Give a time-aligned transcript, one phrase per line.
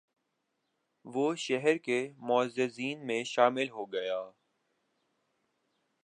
[1.05, 1.97] وہ شہر کے
[2.19, 4.19] معززین میں شامل ہو گیا